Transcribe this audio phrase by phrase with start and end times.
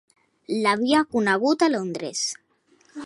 [0.61, 2.25] L'havia conegut a Londres.